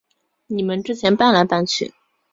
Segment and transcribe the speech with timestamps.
[0.47, 1.93] 你们之前搬来搬去